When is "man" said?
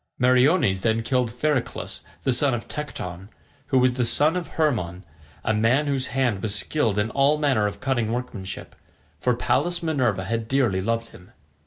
5.53-5.85